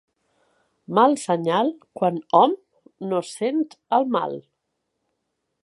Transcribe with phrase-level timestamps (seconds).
[0.99, 1.67] Mal senyal
[1.99, 2.57] quan hom
[3.11, 3.63] no sent
[3.99, 4.35] el mal.